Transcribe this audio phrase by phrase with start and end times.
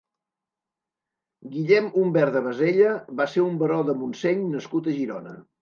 [1.57, 5.41] Guillem Umbert de Basella va ser un baró de Montseny nascut a Girona.